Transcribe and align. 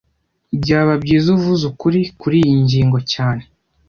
Byaba 0.61 0.93
byiza 1.03 1.27
uvuze 1.37 1.63
ukuri 1.71 1.99
kuriyi 2.19 2.53
ngingo 2.63 2.97
cyane 3.13 3.43